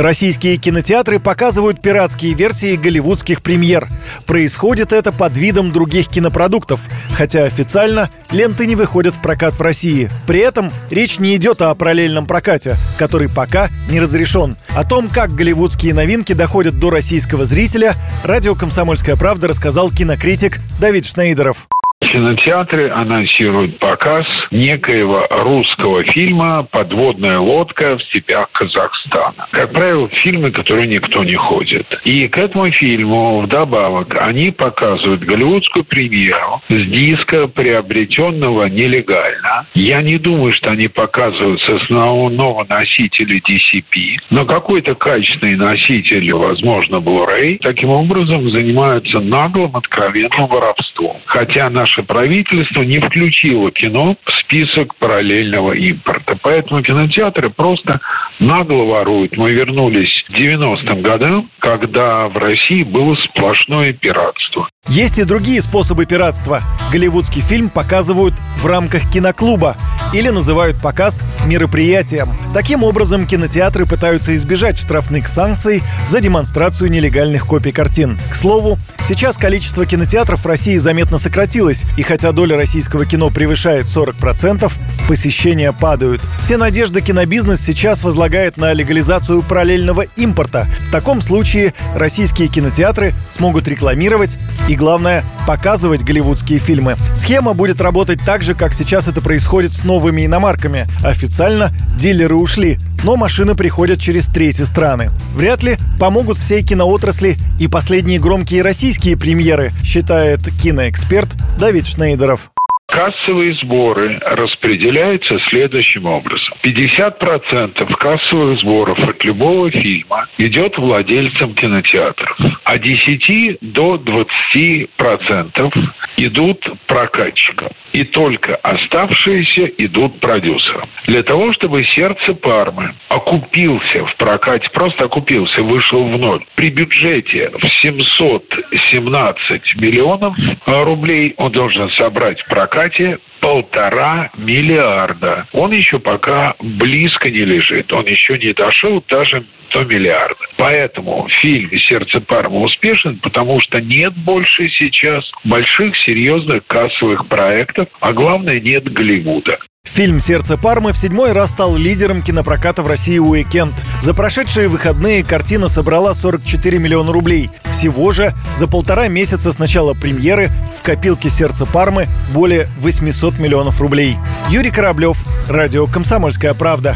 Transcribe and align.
Российские 0.00 0.56
кинотеатры 0.56 1.20
показывают 1.20 1.82
пиратские 1.82 2.32
версии 2.32 2.76
голливудских 2.76 3.42
премьер. 3.42 3.86
Происходит 4.24 4.94
это 4.94 5.12
под 5.12 5.34
видом 5.34 5.70
других 5.70 6.08
кинопродуктов, 6.08 6.88
хотя 7.12 7.44
официально 7.44 8.08
ленты 8.30 8.66
не 8.66 8.76
выходят 8.76 9.14
в 9.14 9.20
прокат 9.20 9.52
в 9.52 9.60
России. 9.60 10.08
При 10.26 10.38
этом 10.38 10.70
речь 10.90 11.18
не 11.18 11.36
идет 11.36 11.60
о 11.60 11.74
параллельном 11.74 12.24
прокате, 12.24 12.76
который 12.96 13.28
пока 13.28 13.68
не 13.90 14.00
разрешен. 14.00 14.56
О 14.74 14.84
том, 14.84 15.06
как 15.06 15.32
голливудские 15.32 15.92
новинки 15.92 16.32
доходят 16.32 16.78
до 16.78 16.88
российского 16.88 17.44
зрителя, 17.44 17.94
радио 18.24 18.54
«Комсомольская 18.54 19.16
правда» 19.16 19.48
рассказал 19.48 19.90
кинокритик 19.90 20.60
Давид 20.80 21.04
Шнейдеров. 21.04 21.68
Кинотеатры 22.10 22.90
анонсируют 22.90 23.78
показ 23.78 24.26
некоего 24.50 25.28
русского 25.30 26.02
фильма 26.02 26.66
«Подводная 26.68 27.38
лодка 27.38 27.98
в 27.98 28.02
степях 28.02 28.50
Казахстана». 28.50 29.46
Как 29.52 29.72
правило, 29.72 30.08
фильмы, 30.08 30.50
которые 30.50 30.88
никто 30.88 31.22
не 31.22 31.36
ходит. 31.36 31.86
И 32.04 32.26
к 32.26 32.36
этому 32.36 32.68
фильму 32.72 33.42
вдобавок 33.42 34.16
они 34.20 34.50
показывают 34.50 35.22
голливудскую 35.22 35.84
премьеру 35.84 36.60
с 36.68 36.90
диска, 36.90 37.46
приобретенного 37.46 38.64
нелегально. 38.64 39.68
Я 39.74 40.02
не 40.02 40.18
думаю, 40.18 40.52
что 40.52 40.72
они 40.72 40.88
показывают 40.88 41.60
с 41.60 41.68
основного 41.68 42.66
носителя 42.68 43.38
DCP, 43.38 44.16
но 44.30 44.46
какой-то 44.46 44.96
качественный 44.96 45.54
носитель, 45.54 46.32
возможно, 46.32 46.96
Blu-ray, 46.96 47.58
таким 47.62 47.90
образом 47.90 48.50
занимаются 48.50 49.20
наглым, 49.20 49.76
откровенным 49.76 50.48
воровством. 50.48 50.89
Хотя 51.26 51.68
наш 51.68 51.90
наше 51.90 52.02
правительство 52.02 52.82
не 52.82 53.00
включило 53.00 53.70
кино 53.70 54.16
в 54.24 54.30
список 54.40 54.94
параллельного 54.96 55.72
импорта. 55.72 56.38
Поэтому 56.42 56.82
кинотеатры 56.82 57.50
просто 57.50 58.00
нагло 58.38 58.84
воруют. 58.84 59.36
Мы 59.36 59.52
вернулись 59.52 60.24
к 60.28 60.38
90-м 60.38 61.02
годам, 61.02 61.50
когда 61.58 62.28
в 62.28 62.36
России 62.36 62.84
было 62.84 63.16
сплошное 63.16 63.92
пиратство. 63.92 64.68
Есть 64.88 65.18
и 65.18 65.24
другие 65.24 65.60
способы 65.62 66.06
пиратства. 66.06 66.60
Голливудский 66.92 67.42
фильм 67.42 67.70
показывают 67.70 68.34
в 68.56 68.66
рамках 68.66 69.10
киноклуба 69.10 69.76
или 70.12 70.28
называют 70.28 70.76
показ 70.82 71.22
мероприятием. 71.46 72.28
Таким 72.54 72.82
образом, 72.82 73.26
кинотеатры 73.26 73.86
пытаются 73.86 74.34
избежать 74.34 74.78
штрафных 74.78 75.28
санкций 75.28 75.82
за 76.08 76.20
демонстрацию 76.20 76.90
нелегальных 76.90 77.46
копий 77.46 77.72
картин. 77.72 78.16
К 78.30 78.34
слову, 78.34 78.78
сейчас 79.10 79.36
количество 79.36 79.86
кинотеатров 79.86 80.44
в 80.44 80.46
России 80.46 80.76
заметно 80.76 81.18
сократилось, 81.18 81.82
и 81.96 82.02
хотя 82.02 82.30
доля 82.30 82.56
российского 82.56 83.04
кино 83.04 83.28
превышает 83.28 83.86
40%, 83.86 84.72
посещения 85.10 85.72
падают. 85.72 86.22
Все 86.38 86.56
надежды 86.56 87.00
кинобизнес 87.00 87.60
сейчас 87.60 88.04
возлагает 88.04 88.56
на 88.56 88.72
легализацию 88.72 89.42
параллельного 89.42 90.02
импорта. 90.14 90.68
В 90.86 90.92
таком 90.92 91.20
случае 91.20 91.74
российские 91.96 92.46
кинотеатры 92.46 93.12
смогут 93.28 93.66
рекламировать 93.66 94.30
и, 94.68 94.76
главное, 94.76 95.24
показывать 95.48 96.04
голливудские 96.04 96.60
фильмы. 96.60 96.94
Схема 97.16 97.54
будет 97.54 97.80
работать 97.80 98.20
так 98.24 98.42
же, 98.42 98.54
как 98.54 98.72
сейчас 98.72 99.08
это 99.08 99.20
происходит 99.20 99.72
с 99.72 99.82
новыми 99.82 100.26
иномарками. 100.26 100.86
Официально 101.02 101.72
дилеры 101.98 102.36
ушли, 102.36 102.78
но 103.02 103.16
машины 103.16 103.56
приходят 103.56 104.00
через 104.00 104.28
третьи 104.28 104.62
страны. 104.62 105.10
Вряд 105.34 105.64
ли 105.64 105.76
помогут 105.98 106.38
всей 106.38 106.62
киноотрасли 106.62 107.36
и 107.58 107.66
последние 107.66 108.20
громкие 108.20 108.62
российские 108.62 109.16
премьеры, 109.16 109.72
считает 109.82 110.38
киноэксперт 110.62 111.30
Давид 111.58 111.88
Шнейдеров. 111.88 112.52
Кассовые 112.90 113.54
сборы 113.54 114.18
распределяются 114.26 115.38
следующим 115.48 116.06
образом. 116.06 116.54
50% 116.64 117.94
кассовых 117.94 118.60
сборов 118.60 118.98
от 118.98 119.22
любого 119.24 119.70
фильма 119.70 120.26
идет 120.38 120.76
владельцам 120.76 121.54
кинотеатров, 121.54 122.36
а 122.64 122.78
10 122.78 123.58
до 123.60 123.94
20% 123.94 125.72
идут 126.16 126.68
прокатчикам. 126.86 127.68
И 127.92 128.04
только 128.04 128.56
оставшиеся 128.56 129.66
идут 129.78 130.20
продюсерам. 130.20 130.88
Для 131.06 131.22
того, 131.22 131.52
чтобы 131.52 131.84
сердце 131.84 132.34
Пармы 132.34 132.94
окупился 133.08 134.04
в 134.06 134.16
прокате, 134.16 134.68
просто 134.72 135.06
окупился, 135.06 135.62
вышел 135.62 136.04
в 136.04 136.18
ноль. 136.18 136.44
При 136.54 136.70
бюджете 136.70 137.50
в 137.60 137.68
717 137.68 139.74
миллионов 139.76 140.36
рублей 140.66 141.34
он 141.36 141.52
должен 141.52 141.90
собрать 141.90 142.40
в 142.42 142.48
прокате 142.48 143.18
полтора 143.40 144.30
миллиарда. 144.36 145.46
Он 145.52 145.72
еще 145.72 145.98
пока 145.98 146.54
близко 146.60 147.30
не 147.30 147.40
лежит. 147.40 147.92
Он 147.92 148.06
еще 148.06 148.38
не 148.38 148.52
дошел 148.52 149.02
даже 149.08 149.44
до 149.72 149.84
миллиарда. 149.84 150.34
Поэтому 150.56 151.28
фильм 151.30 151.70
«Сердце 151.78 152.20
Парма» 152.20 152.60
успешен, 152.60 153.18
потому 153.18 153.60
что 153.60 153.80
нет 153.80 154.14
больше 154.16 154.68
сейчас 154.70 155.24
больших 155.44 155.96
серьезных 155.96 156.66
кассовых 156.66 157.26
проектов, 157.28 157.79
а 158.00 158.12
главное 158.12 158.60
нет 158.60 158.84
Голливуда. 158.92 159.58
Фильм 159.84 160.20
«Сердце 160.20 160.56
Пармы» 160.56 160.92
в 160.92 160.96
седьмой 160.96 161.32
раз 161.32 161.50
стал 161.50 161.74
лидером 161.74 162.22
кинопроката 162.22 162.82
в 162.82 162.86
России 162.86 163.18
«Уикенд». 163.18 163.72
За 164.02 164.14
прошедшие 164.14 164.68
выходные 164.68 165.24
картина 165.24 165.68
собрала 165.68 166.14
44 166.14 166.78
миллиона 166.78 167.12
рублей. 167.12 167.50
Всего 167.72 168.12
же 168.12 168.32
за 168.56 168.66
полтора 168.66 169.08
месяца 169.08 169.52
с 169.52 169.58
начала 169.58 169.94
премьеры 169.94 170.48
в 170.78 170.84
копилке 170.84 171.30
«Сердце 171.30 171.66
Пармы» 171.66 172.06
более 172.32 172.66
800 172.78 173.38
миллионов 173.38 173.80
рублей. 173.80 174.16
Юрий 174.48 174.70
Кораблев, 174.70 175.18
Радио 175.48 175.86
«Комсомольская 175.86 176.54
правда». 176.54 176.94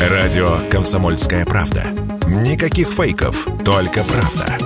Радио 0.00 0.58
«Комсомольская 0.70 1.44
правда». 1.44 1.84
Никаких 2.26 2.88
фейков, 2.88 3.46
только 3.64 4.04
правда. 4.04 4.56